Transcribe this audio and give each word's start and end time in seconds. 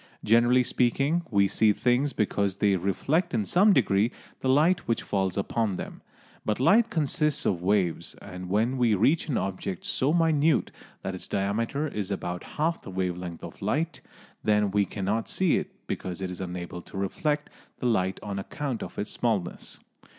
Generally 0.23 0.63
speaking, 0.63 1.21
we 1.29 1.47
see 1.47 1.71
things 1.73 2.11
because 2.11 2.55
they 2.55 2.75
reflect 2.75 3.35
in 3.35 3.45
some 3.45 3.71
degree 3.71 4.09
the 4.39 4.49
light 4.49 4.87
which 4.87 5.03
falls 5.03 5.37
upon 5.37 5.75
them. 5.75 6.01
But 6.43 6.59
light 6.59 6.89
consists 6.89 7.45
of 7.45 7.61
waves, 7.61 8.15
and 8.15 8.49
when 8.49 8.79
we 8.79 8.95
reach 8.95 9.29
an 9.29 9.37
object 9.37 9.85
so 9.85 10.11
minute 10.11 10.71
that 11.03 11.13
its 11.13 11.27
diameter 11.27 11.87
is 11.87 12.09
about 12.09 12.43
half 12.55 12.81
the 12.81 12.89
wave 12.89 13.15
length 13.15 13.43
of 13.43 13.61
light, 13.61 14.01
then 14.43 14.71
we 14.71 14.85
cannot 14.85 15.29
see 15.29 15.57
it 15.57 15.69
because 15.85 16.19
it 16.19 16.31
is 16.31 16.41
unable 16.41 16.81
to 16.81 16.97
reflect 16.97 17.51
the 17.77 17.85
light 17.85 18.19
on 18.23 18.39
account 18.39 18.81
of 18.81 18.97
its 18.97 19.11
smallness. 19.11 19.79